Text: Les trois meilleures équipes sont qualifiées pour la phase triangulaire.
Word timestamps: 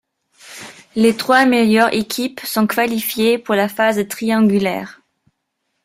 Les 0.95 1.15
trois 1.15 1.45
meilleures 1.45 1.93
équipes 1.93 2.39
sont 2.39 2.65
qualifiées 2.65 3.37
pour 3.37 3.53
la 3.53 3.69
phase 3.69 4.07
triangulaire. 4.07 4.99